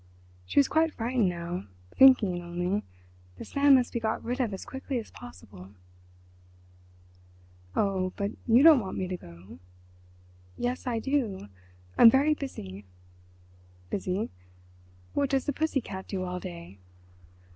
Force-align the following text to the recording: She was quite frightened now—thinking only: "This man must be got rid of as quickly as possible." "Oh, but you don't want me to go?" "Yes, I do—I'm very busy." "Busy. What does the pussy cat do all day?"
She 0.47 0.57
was 0.57 0.67
quite 0.67 0.95
frightened 0.95 1.29
now—thinking 1.29 2.41
only: 2.41 2.83
"This 3.37 3.55
man 3.55 3.75
must 3.75 3.93
be 3.93 3.99
got 3.99 4.23
rid 4.23 4.39
of 4.39 4.51
as 4.51 4.65
quickly 4.65 4.97
as 4.97 5.11
possible." 5.11 5.73
"Oh, 7.75 8.11
but 8.15 8.31
you 8.47 8.63
don't 8.63 8.79
want 8.79 8.97
me 8.97 9.07
to 9.07 9.15
go?" 9.15 9.59
"Yes, 10.57 10.87
I 10.87 10.97
do—I'm 10.97 12.09
very 12.09 12.33
busy." 12.33 12.83
"Busy. 13.91 14.31
What 15.13 15.29
does 15.29 15.45
the 15.45 15.53
pussy 15.53 15.81
cat 15.81 16.07
do 16.07 16.23
all 16.23 16.39
day?" 16.39 16.79